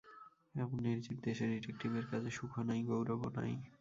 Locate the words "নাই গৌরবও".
2.69-3.29